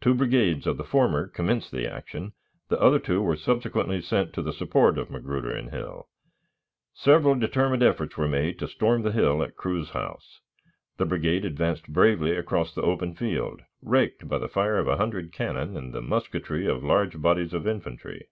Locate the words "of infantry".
17.52-18.28